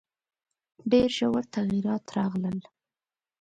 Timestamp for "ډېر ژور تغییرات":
0.91-2.03